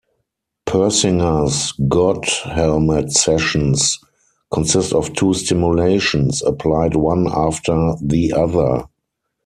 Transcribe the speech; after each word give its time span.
Persinger's 0.65 1.73
God 1.87 2.25
Helmet 2.45 3.11
sessions 3.11 3.99
consist 4.51 4.93
of 4.93 5.13
two 5.13 5.35
stimulations, 5.35 6.41
applied 6.41 6.95
one 6.95 7.27
after 7.31 7.93
the 8.01 8.33
other. 8.35 8.85